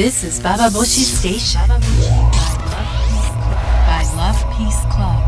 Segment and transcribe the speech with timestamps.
[0.00, 1.76] This is Baba Boshi Station by
[4.16, 5.20] Love Peace Club.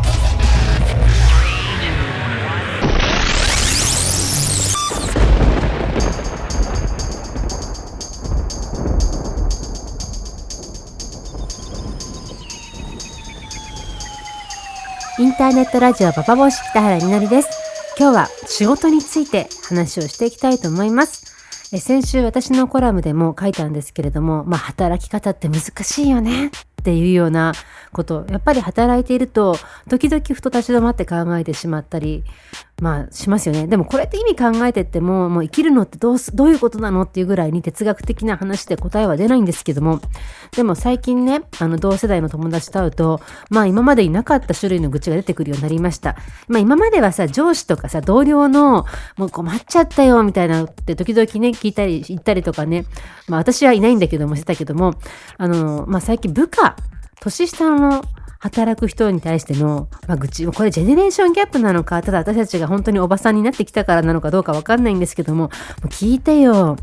[15.19, 17.51] インターネットラジオパパ帽子北原みのりです。
[17.99, 21.22] 今日は仕事について話をしていきたいと思います。
[21.75, 26.51] え先週私のコラムでも書いたんですけれども、まあ働き方って難しいよねっ
[26.85, 27.53] ていうような
[27.93, 29.57] こと、やっぱり働いていると
[29.89, 32.25] 時々ふと立ち止まって考えてしまったり、
[32.83, 33.69] まあしますよね。
[33.69, 40.01] でもこれって意味考えてっても、もう生きるのってどうす、どういうことなのっていうぐらいに哲学的な話で答えは出ないんですけども、
[40.51, 46.17] でも最近ね、あの同世代の友達と会うと、まあ今までいなかった種類の愚痴が出てくるようになりました。
[46.49, 48.85] まあ今まではさ、上司とかさ、同僚の、
[49.17, 52.85] もう困っちゃったよみたいなって時々ね、聞いたり、言ったりとかね、
[53.29, 54.95] まあ私はいないんだけどもしてたけども、
[55.39, 56.75] あの、まあ最近部下、
[57.21, 58.03] 年下の
[58.43, 65.51] 働く人に対しての、まあ、愚痴、これジェネレーションギャップなのか、ただ私たちが本当におばさんになってきたからなのかどうかわかんないんですけども、も
[65.85, 66.77] う聞いてよ。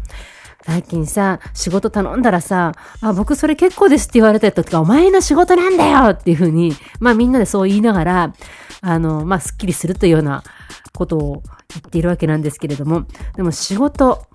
[0.64, 8.34] 最近さ、仕事頼んだらさ、あ、僕それ結構ですって言われたとか、お前の仕事なんだよっていうふうに、まあみんなでそう言いながら、
[8.80, 10.44] あの、まあスッキリするというような
[10.94, 14.25] ことを言っているわけなんですけれども、でも仕事、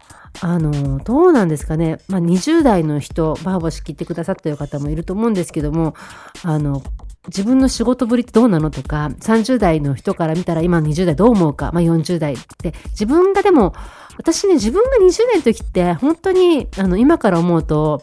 [0.41, 2.01] あの、どうなんですかね。
[2.09, 5.95] まあ、20代の人、バーボシ聞いてくださってる方もいると思うんですけども、
[6.43, 6.83] あの、
[7.29, 13.75] 自分の仕事ぶりってどうなのとか、30代の人から見たら今20代どう思うか、まあ、40代って、自分がでも、
[14.17, 18.03] 私ね、自分が20代の時って、本当に、あの、今から思うと、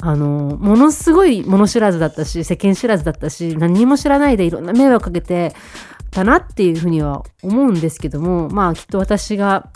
[0.00, 5.54] あの、ものすごい物知らずだったし、世間知らずだったし、何にも知らないでいろんな迷惑かけて
[6.10, 9.68] たなっていうふうには思うんですけども、まあ、きっと私が、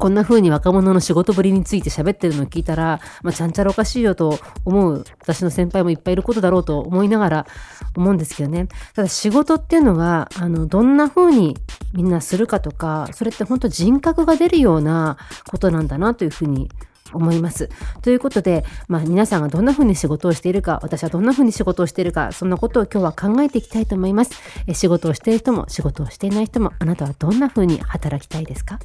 [0.00, 7.46] こんな風に若者の仕事ぶりについて喋ってるのを聞いたら、まあ、ちゃんちゃらおかしいよと思う私の先輩もいっぱいいることだろうと思いながら
[7.94, 8.68] 思うんですけどね。
[8.94, 11.54] ただ仕事っていうのが、あの、どんな風に
[11.92, 15.18] みんなするかとか、それって本当人格が出るような
[15.50, 16.70] ことなんだなという風に
[17.12, 17.68] 思います。
[18.02, 24.32] ということで、まあ皆さんがどんな風に仕事をしているか、私はどんな風に仕事をしているか、そんなことを今日は考えていきたいと思います。
[24.66, 28.78] え仕事をしている人も仕事をしていない人も、あなたはどんな風に働きたいですか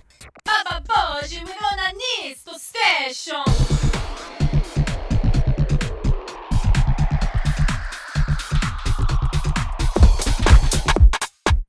[0.45, 0.81] ？Baba
[1.21, 3.43] Boshi Munanisto Station.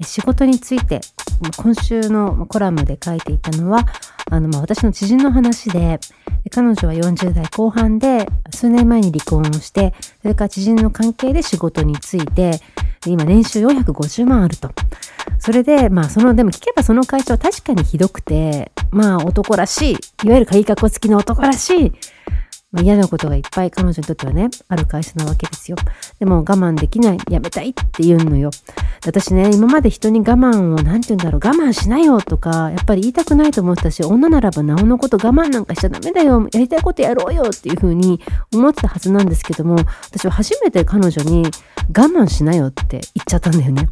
[0.02, 1.00] 仕事について
[1.56, 3.86] 今週のコラムで書いていたのは
[4.30, 6.00] あの、まあ、私の知人の話で
[6.50, 12.60] 彼女は40代後半で数年前に離婚をしてそれから知人の関係で仕事について
[13.06, 14.70] 今年収450万あると。
[15.38, 21.92] それで、まあ、その、でも聞けばその会社は確かにひどくて、まあ、男らしい、いわゆる鍵かっこ付きの男らしい、
[22.72, 25.76] まあ、嫌なことがいっぱい彼女にとってはね、ある会社なわけですよ。
[26.18, 28.50] でも我慢できない、やめたいって言うのよ。
[29.04, 38.20] 私ね、今まで人に我慢を、なんて言うんだろう、我慢しなよとか、やっぱり言いたくないと思ってたし、女ならばなおのこと我慢なんかしちゃダメだよ、やりたいことやろうよっていうふうに
[38.52, 39.76] 思ってたはずなんですけども、
[40.10, 41.48] 私は初めて彼女に我
[41.90, 43.88] 慢しなよって言っちゃったんだよね。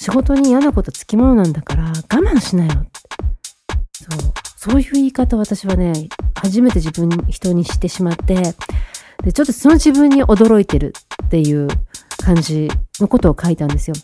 [0.00, 2.90] 仕事に嫌なことつきものなんだから、我慢しなよって。
[3.92, 4.47] そう。
[4.60, 8.34] そういう言い方私はね、初めて自分、人にしてしまって、
[9.22, 10.94] で、ちょっとその自分に驚いてる
[11.26, 11.68] っていう
[12.20, 12.68] 感じ
[12.98, 13.94] のことを書いたんですよ。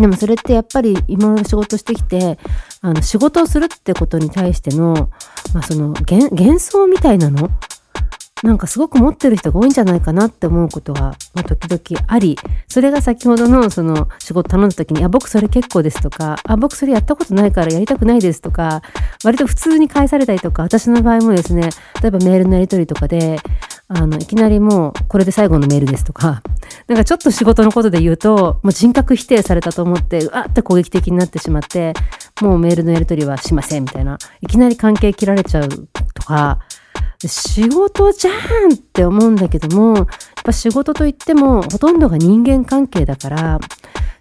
[0.00, 2.38] でもそれってやっぱり今まで仕事してきて、
[2.80, 5.10] あの、仕事をするってことに対しての、
[5.52, 7.50] まあその、幻想みたいなの
[8.42, 12.36] なんかすごく持ってる人が多いんじゃないかなって思うことが、まあ、時々あり、
[12.68, 18.82] それが先ほどのその仕事頼んだ時に、あ、僕それ結構ですとか、あ、僕それやったことないからやりたくないですとか、
[19.22, 21.70] 割と普通に返されたりとか、私の場合もですね、
[22.02, 23.38] 例えばメールのやり取りとかで、
[23.88, 26.42] あの、いきなりもう、これで最後のメールですとか、
[26.88, 31.92] なんかちょっと仕事のことで言うと、もう人格否定されたと思って、うわって攻撃的になってしまって、
[32.40, 36.60] もうメールのやり取りはしませんみたいな、いきなり関係切られちゃうとか、
[37.20, 40.06] 仕事じゃんって思うんだけども、やっ
[40.44, 43.60] ぱ仕事といってもほとんどが人間関係だから、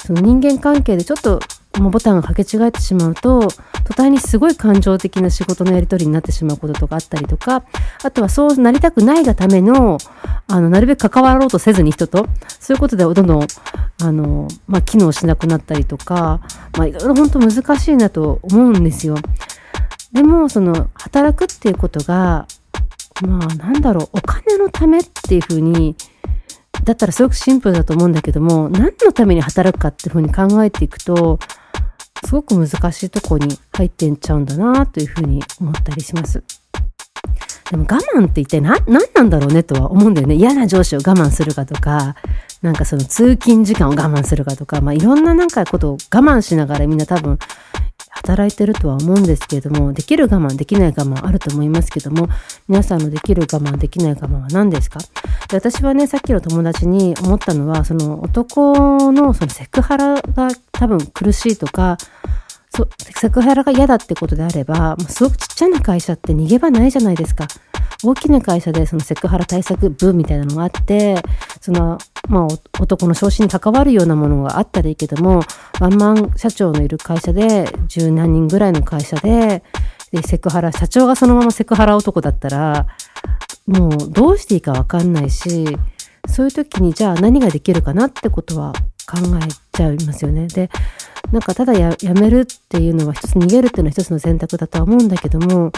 [0.05, 1.39] その人間関係でちょっと
[1.79, 3.47] もうボタンが掛け違えてしまうと、
[3.85, 7.63] 途端にすごい感情的な仕事のやり取りになってしまうこととかあったりとか、
[8.03, 9.97] あとはそうなりたくないがための、
[10.47, 12.27] あの、なるべく関わろうとせずに人と、
[12.59, 13.47] そういうことでどんどん、
[14.03, 16.41] あの、まあ、機能しなくなったりとか、
[16.77, 19.15] まあ、いろいろ本当難しいなと思うんですよ。
[20.11, 22.45] でも、その、働くっていうことが、
[23.21, 25.95] まあ、なんだろう、お金のためっていうふうに、
[26.83, 31.39] だったらすごくシンプルだと思うんだけども、何のために働くかっていうふうに考えていくと、
[32.25, 36.43] すごく難しいとこに入ってんちゃうんだなというふうに思ったりします。
[37.69, 40.35] でも我慢って一体何なんだろうねとは思うんだよね。
[40.35, 42.15] 嫌な上司を我慢するかとか、
[42.61, 47.39] なんかその通勤時間を我慢するかとか、まあいろんななんかことを我慢しながらみんな多分
[48.15, 52.29] 働いてるとは思うんですけれども、できる我慢、できない我慢あると思いますけども、
[52.67, 54.99] 皆さんのできる我慢、できない我慢は何ですか？
[55.49, 61.97] で私はね、さっきの友達に思ったのは、その男のそのセクハラが多分苦しいとか、
[62.75, 67.47] そセクハラが嫌だってことであれば、もうすごくちっちゃな会社って逃げ場ないじゃないですか。
[68.03, 71.15] 大きな会社でそのセクハラ対策部みたいなのがあって、
[71.61, 71.97] その、
[72.29, 72.47] まあ、
[72.79, 75.41] 男の昇進に関わるようなものがあったらいいけども、
[75.79, 79.63] ワンマン社長のいる会社で、十何人ぐらいの会社で、
[80.11, 82.87] で、セクハラ、社長がそのままセクハラ男だったら、
[83.67, 85.65] もうどうしていいかわかんないし、
[86.27, 88.73] そういう時にじゃあ何ができるかなってことは
[89.05, 90.47] 考えちゃいますよね。
[90.47, 90.69] で、
[91.31, 95.71] なんかただやめるっていうのは一つ逃げるっていうのは一つの選択だとは思うんだけども、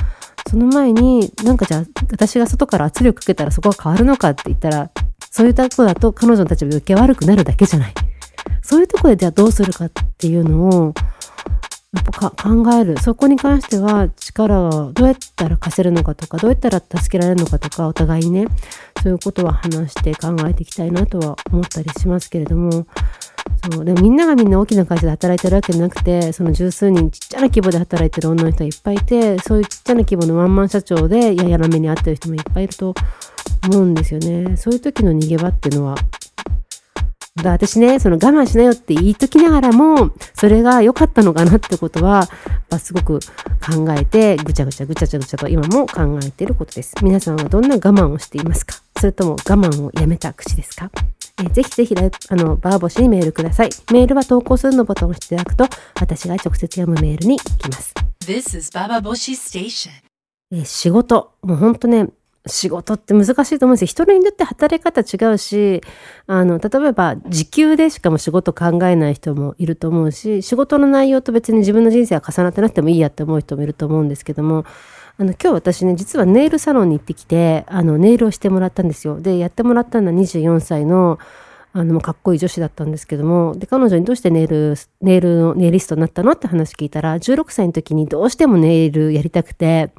[0.50, 4.92] その前になんかじゃあ私が外から圧力かけたらそこが変わるのかって言ったら、
[5.36, 7.94] そういうとこだと彼女たちも余計悪くなるだけじゃない。
[8.62, 10.94] そういうとこでじゃあどうするかっていうのを、
[11.94, 12.98] やっぱ考える。
[13.00, 18.46] そこに関しては力をどうやったら貸せるのかとか、どうやったら助けられるのかとか、お互いにね、
[19.04, 22.88] そういうことは話して考えていきたいなとは思ったりしますけれども、
[23.74, 32.94] そうでもみんながみんな大きな会社で働いてるわけじゃなくてその十数人ちっちゃな規模で働いてる女の人がいっぱいいてそういうちっちゃな規模のワンマン社長でややな目に遭ってる人もいっぱいいると
[33.70, 35.96] 思うんですよねそういう時の逃げ場っていうのは
[37.44, 42.30] だ私ね、その我慢しなよって言いときながらも、それが良かったのかなってことは、
[42.80, 43.20] すごく
[43.60, 46.96] 考えて、ぐちゃぐちゃぐちゃぐちゃと今も考えていることです。
[47.04, 48.78] 皆さんはどんな我慢をしていますか？
[48.98, 50.90] それとも我慢をやめた口ですか？
[51.44, 51.94] えぜひぜひ
[52.30, 53.70] あの、バーボシにメールください。
[53.92, 55.68] メールは投稿するのボタンを押していただくと、
[56.00, 57.94] 私が直接読むメールに行きます。
[58.26, 59.90] This is Baba Boshi Station.
[60.54, 61.34] え仕事。
[61.42, 62.08] もうほんとね、
[62.48, 63.88] 仕事って難しいと思うんですよ。
[63.88, 65.82] 人によって働き方違うし、
[66.28, 74.66] あの、例えば時給でしかも仕事考えない人もいると思うし、仕事の内容と別に自分の人生は重なってなくてもいいやって思う人もいると思うんですけども、
[75.18, 79.20] あの、今日私ね、実はネイルサロンに行ってきて、あの、ネイルをしてもらったんですよ。
[79.20, 81.18] で、やってもらったのは24歳の、
[81.74, 89.92] あの、かっこいい女子だったんですけども、で、彼女にどうしてネイル、ネイルの、ネイリストになったのって話聞いたら、16歳の時にどうしてもネイルやりたくて、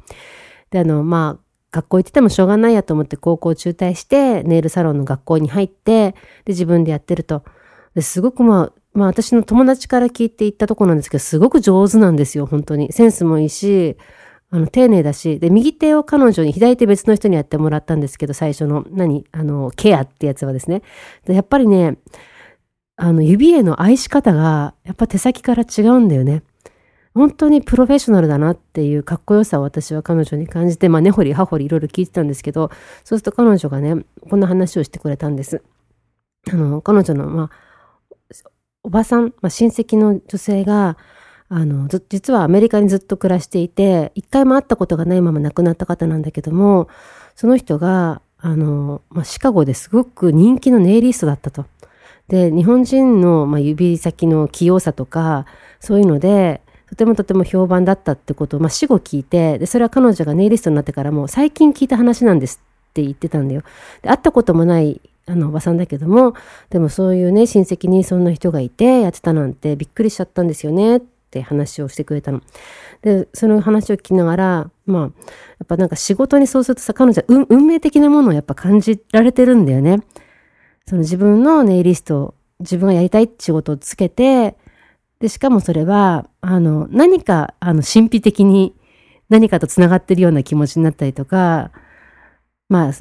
[0.71, 6.15] で、あの、まあ、学校行っててもしょうがないやと思って高校中退して、ネイルサロンの学校に入って、で、
[6.49, 7.43] 自分でやってると。
[7.95, 12.91] ですごくまあ、まあ私の友達から聞いて行ったとこなんですけど、すごく上手なんですよ、本当に。
[12.93, 13.97] センスもいいし、
[14.49, 20.83] あの、丁寧だし、で、右手を彼女に、左手別の人にやってもらったんですけど、最初の、何あの、ケアってやつはですね。
[21.25, 21.97] でやっぱりね、
[22.95, 26.43] あの、指への愛し方が、やっぱ手先から違うんだよね。
[27.17, 32.69] 本当にプロフェッショナルだなっていうかっこよさを私は彼女に感じて、まあ、根掘り葉掘りいろいろ聞いてたんですけど、
[33.03, 35.61] そうすると彼女がね、こんな話をしてくれたんです。
[36.51, 37.49] あの、彼女の、まあ、
[38.83, 40.97] おばさん、まあ、親戚の女性が、
[41.49, 46.87] あの、実はアメリカにずっと暮らしていて、一回も会ったことがないまま亡くなった方なんだけども、
[47.35, 51.65] その人が、あの、まあ、シカゴですごく人気のネイリストだったと。
[52.27, 55.45] で、日本人の、まあ、指先の器用さとか、
[55.79, 63.61] そういうので、とてもとても評判だったってことを、まあ、死後聞いて、で、それは彼女がネイリストになってからも、最近聞いた話なんですって言ってたんだよ。
[64.01, 66.33] で、会ったこともないあのおばさんだけども、
[66.69, 72.41] でもそういうね、親戚にそんな人がいてやってたなんてびっくりしちゃったんですよねって話をしてくれたの。
[73.01, 75.11] で、その話を聞きながら、まあ、やっ
[75.67, 79.99] ぱなんか仕事にそうするとさ、彼女は運命的なものをやっぱ感じられてるんだよね。
[80.85, 84.55] その自分のネイリスト、自分がやりたい仕事をつけて、
[85.19, 88.75] で、しかもそれは、あの、何か、あの、神秘的に
[89.29, 91.71] 何かと繋がってるような気持ちになったりとか、
[92.69, 92.91] まあ、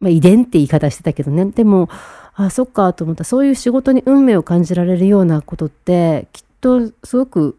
[0.00, 1.44] まあ、遺伝って言い方してたけどね。
[1.46, 1.88] でも、
[2.34, 3.24] あ、そっかと思った。
[3.24, 7.58] そういう仕事に運命を感じられるようなことって、きっとすごく、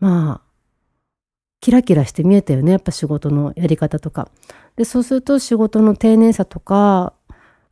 [0.00, 0.46] まあ、
[1.60, 2.72] キラキラして見えたよね。
[2.72, 4.28] やっぱ仕事のやり方とか。
[4.76, 7.12] で、そうすると仕事の丁寧さとか、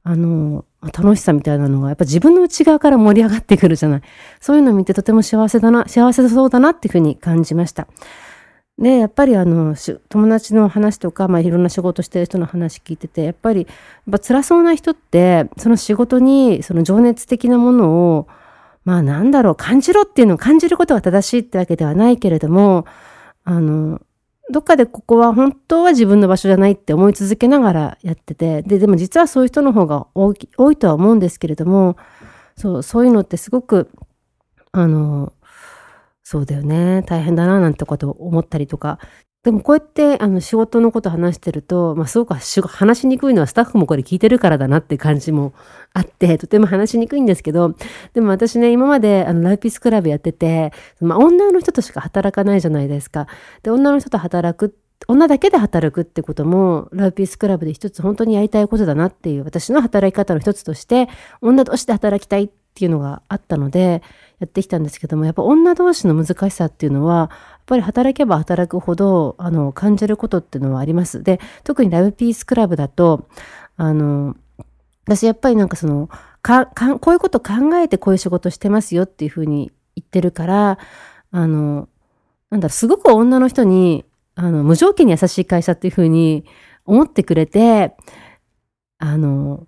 [0.02, 4.02] あの、楽しさみたいなのが、やっぱ自分の内側から盛り上がってくるじゃない。
[4.40, 7.86] そういうのを見てとても幸せだな、幸せそうだなっていうふうに感じました。
[8.78, 9.76] で、やっぱりあの、
[10.08, 13.68] 友達の話とか、まあいろんな仕事してる人の話聞いてて、やっぱり、やっ
[14.12, 18.26] ぱ辛そうな人って、その仕事に、その情熱的なものを、
[18.84, 22.84] まあなんだろう、感じろっていうのを感じることが正しいってわけではないけれども、
[23.44, 24.00] あの、
[24.50, 31.96] どっかでここは本当は自分の場所じゃないって思い続けながらやってて、で、でも実はそういう人の方が多いとは思うんですけれども、
[32.56, 33.90] そう、そういうのってすごく、
[34.72, 35.32] あの、
[36.22, 38.98] そうだよね、大変だななんてことを思ったりとか、
[39.44, 45.52] でもこうやってあの仕事のこと話してると、まあすごく話しにくいのはスタッフもこれ聞いてるからだなって感じも
[45.92, 47.74] あって、とても話しにくいんですけど、
[48.14, 53.26] でも私ね、今まであのライピースクラブやってて、まあ女の人としか働かないじゃないですか。
[53.62, 54.74] で、女の人と働く、
[55.08, 61.10] 女だけで働くってことも、ライピースクラブで一つ本当にやりたいことだなっていう、私の働き方の一つとして、
[61.42, 64.02] 女同士で働きたいっていうのがあったので、
[64.40, 67.30] やってきたんですけども、やっぱ女同士の難しさっていうのはや、
[67.64, 71.22] っぱり働けば働くほど、あの、感じることっていうのはあります。
[71.22, 73.26] で、特にラブピースクラブだと、
[73.76, 74.36] あの、
[75.06, 76.10] 私やっぱりなんかその、
[76.42, 80.78] か、か、こういうこと考えてこういう仕事してますよっていうふうに言ってるから、
[81.30, 81.88] あの、
[82.50, 86.44] なんだろ、すごく女の人に、あの、無条件に優しい会社っていうふうに
[86.84, 87.96] 思ってくれて、
[88.98, 89.66] あの、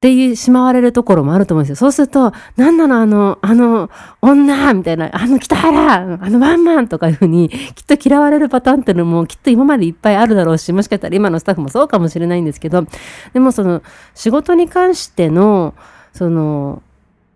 [0.00, 1.76] っていうしまわれるところもあると思うんですよ。
[1.76, 3.90] そうすると、なんなのあの、あの、
[4.22, 12.86] 女みたいな、あの北原あのワンマンとかいうふうに、きっと嫌われるパターンっていうのもきっと今までいっぱいあるだろうし、もしかしたら今のスタッフもそうかもしれないんですけど、
[13.34, 13.82] でもその、
[14.14, 15.74] 仕事に関しての、
[16.14, 16.82] その、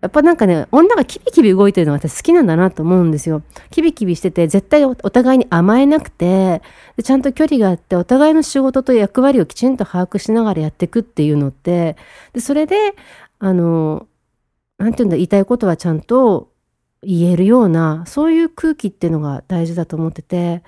[0.05, 3.41] やっぱなんかね、女がキビキビ動いてるのが私好きなんだなと思うんですよ。
[3.71, 6.61] キビキビしてて、絶対お互いに甘えなくて、
[7.03, 11.97] ちゃんと距離があって、お互いの仕事と役割をきちんと把握しながらやっていくっていうのって、
[12.33, 12.93] で、それで、
[13.39, 14.05] あの、
[14.77, 16.51] なんていうんだ、言いたいことはちゃんと
[17.01, 20.61] 言えるような、そういう空気っていうのが大事だと思ってて、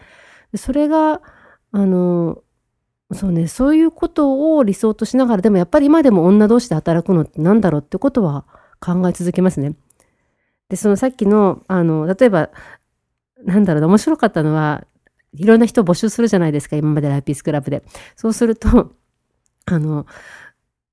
[0.56, 1.22] それが、
[1.72, 2.42] あの、
[3.14, 8.46] そうね、そういうことを理想としながら、でもやっぱり今でも女同士で働くのって何だろうってことは
[8.80, 9.74] 考え続けますね。
[10.70, 12.50] で、そのさっきの、あの、例えば、
[13.46, 14.86] なんだろうな、面白かったのは、
[15.34, 17.84] いろんな人を募集するじゃないですか、今までライピースクラブで。
[18.16, 18.92] そうすると、
[19.66, 20.06] あの、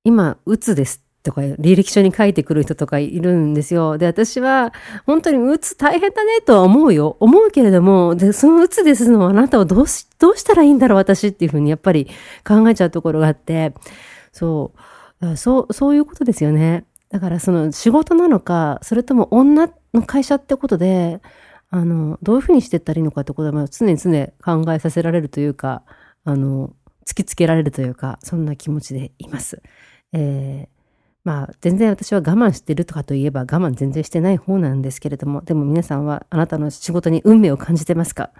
[0.04, 3.96] 今、うつですとか、履歴書に書いてくる人とかいるんですよ。
[3.98, 4.72] で、私は、
[5.06, 7.16] 本当にうつ大変だねとは思うよ。
[7.20, 12.08] 思うけれども、で、そのうつですのあなたをどうし、どうしたらいいんだろう、私っていうふうにやっぱり
[12.46, 13.74] 考えちゃうところがあって、
[14.32, 14.72] そ
[15.22, 16.84] う、そう、そういうことですよね。
[17.14, 21.20] だからその仕事なのか、それとも女の会社ってことで、
[21.70, 25.84] あの、どういうふうにしていったらいいのかってことは、常に常に考えさせられるというか、
[26.24, 26.74] あの、
[27.06, 29.62] 突きつけられるというか、そんな気持ちでいます。
[30.12, 30.68] えー、
[31.22, 38.30] まあ、全然私は我慢してるとかといえば我慢全然してない方なんですけれども、でも皆さんはあなたの仕事に運命を感じてますか？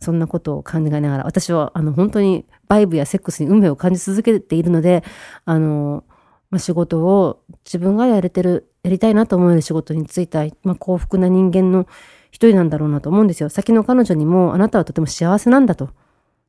[0.00, 5.04] そんなことを考えながら、私はあの本当にバイブやセックスに運命を感じ続けているので、
[5.44, 6.04] あの、
[6.52, 11.88] まあ、仕事を自分がやれてる、やりたいなと思える仕事に就いた、まあ、幸福な人間の
[12.30, 13.48] 一人なんだろうなと思うんですよ。
[13.48, 15.88] 先の彼女にも、あなたはとても幸せなんだと。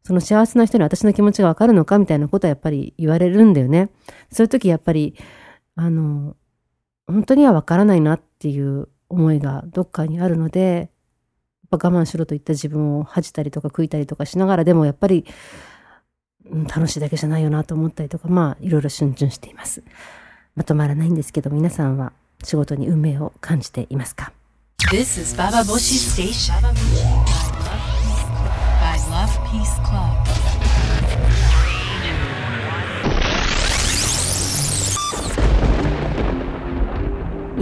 [0.03, 3.91] その幸せな人に私の気持ちがわかるのかみたいなことはやっぱり言われるんだよね。
[4.29, 5.15] そういう時やっぱり、
[5.75, 6.36] あの、
[7.07, 10.91] 本当にはわからないなっていう思いがどっかにあるので、
[11.72, 15.25] やっぱ我慢しろといった自分を恥じたりとか悔いたりとかしながらでもやっぱり
[16.52, 19.82] 楽しいだけじゃないよなと思ったりとか、まあ、いろいろ逡巡しています。
[20.56, 24.32] まとまらないんですけど、皆さんは仕事に運命を感じていますか
[24.92, 26.70] ？This is Baba Boshi Station by
[29.10, 30.33] Love Peace Club.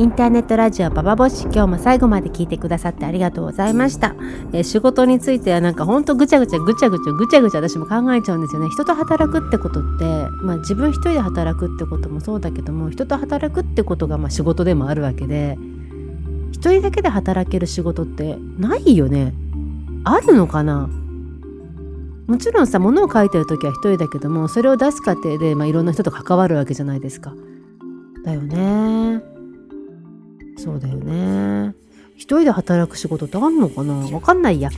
[0.02, 4.16] インターネットラジオババボシ今日も最後まで聞いてくださってありがとうございました、
[4.52, 8.70] えー、仕事についてはなんかほんとぐちゃぐちゃぐちゃぐちゃぐちゃぐちゃ私も考えちゃうんですよね。
[8.72, 10.06] 人と働くってことって
[10.42, 15.56] まあ自分一人で働くってこともそうだけども人と働くってことがまあ仕事でもあるわけで
[16.52, 19.36] 一人だけで働ける仕事ってないよね。
[20.04, 20.90] あるのかな？
[22.26, 27.36] もちろんさ物を書いてる時は一人だけどもそれを出す過程で、まあ、いろんな人と関わるわけじゃないですか。
[28.26, 29.30] だよね。
[30.58, 31.74] そうだよね。
[32.16, 33.96] 一人で働く仕事ってあんのかな？
[33.96, 34.70] わかんないや。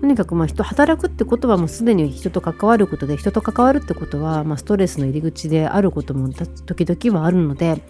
[0.00, 7.82] とにかくまあ人働くってことはもうすでに人と関わることで人と関わるってことはまあストレスの入り口であることも時々はあるので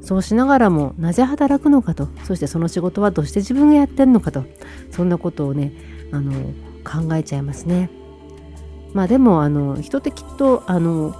[0.00, 4.44] そうしながらもなぜ働くのかとそしてその仕事はどうして自分がやってんのかと
[4.90, 5.72] そんなことをね
[6.10, 6.32] あの
[6.84, 7.90] 考えちゃいますね。
[8.94, 11.14] まあでもあの人ってきっとあの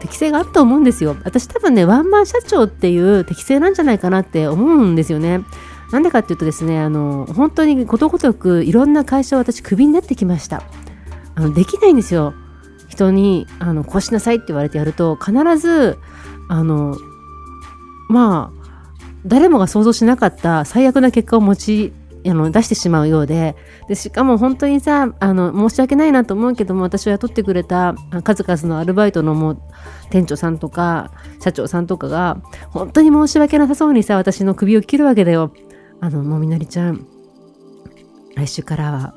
[0.00, 1.16] 適性があると思うんですよ。
[1.24, 5.44] 私多分ね、ワンマン社長っていう適性なんじゃないかなって思うんですよね。
[5.92, 10.62] なんでかっていうとですね、あの、本当にことごとくいろんな会社を私クビになってきました。
[11.34, 12.34] あの、できないんですよ。
[12.88, 15.98] 人に、あの、こうしなさいって言われてやると、必ず、
[16.48, 16.96] あの、
[18.08, 18.60] まあ、
[19.26, 21.92] 誰もが想像しなかった最悪な結果を持ち
[22.26, 23.56] あの出してしまうようで
[23.88, 29.62] でしかも本当にさあの申し訳ないなと思うけども私を雇ってくれた数々のアルバイトのもう
[30.10, 32.38] 店長さんとか社長さんとかが
[32.70, 35.52] 本当に申し訳なさそうにさ私の首を切るわけだよ。
[36.02, 37.06] あのもみなりちゃん
[38.34, 39.14] 来週からは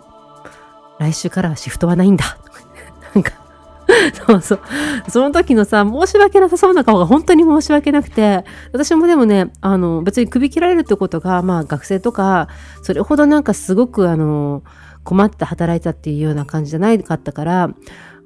[1.00, 2.38] 来週からはシフトはないんだ。
[3.14, 3.43] なんか、
[4.28, 4.60] そうそう。
[5.10, 12.48] その時のさ、申し訳なさそうな顔が本当に申し訳なくて、私もでもね、あの、別に首切られるってことが、まあ学生とか、
[12.82, 14.64] それほどなんかすごくあの、
[15.04, 17.70] 困って働いたっていうような感じじゃないかったから、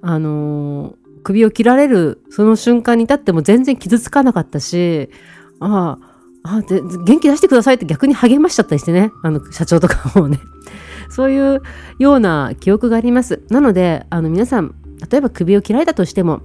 [0.01, 0.93] あの、
[1.23, 5.09] 首を切られるその瞬間に至っても全然傷つかなかったし、
[5.59, 5.97] あ
[6.43, 10.39] あ、あで元気出してくださいって逆に励ましちゃったりしてね、あの、社長とかもね。
[11.09, 11.61] そういう
[11.99, 13.41] ような記憶があります。
[13.49, 14.75] なので、あの、皆さん、
[15.09, 16.41] 例えば首を切られたとしても、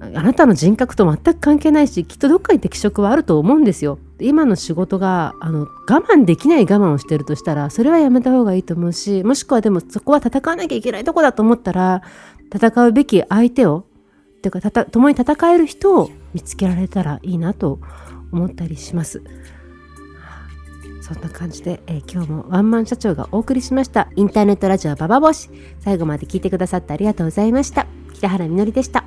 [0.00, 3.98] あなたの人格と全く関係ないし、きっとどっかに適職はあると思うんですよ。
[4.20, 12.02] 今の仕事があの我慢できない我慢をしてるとしたら、それはやめた方がいいと思うし、もしくはでもそこは戦わなきゃいけないとこだと思ったら、
[12.52, 13.86] 戦うべき相手を、
[14.42, 17.78] ていうか、共に戦える人を見つけられたらいいなと
[18.32, 19.22] 思ったりします。
[21.14, 24.08] そんな感じで、えー、今日もワンマン社長がお送りしました。
[24.16, 25.50] インターネットラジオババボシ。
[25.80, 27.86] 最後まで聞いてくださってありがとうございました。
[28.14, 29.04] 北原みのりでした。